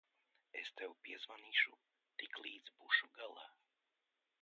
[0.61, 1.75] Es tev piezvanīšu,
[2.25, 3.49] tiklīdz būšu galā.